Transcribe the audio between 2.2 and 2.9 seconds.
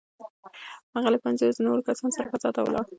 فضا ته ولاړه.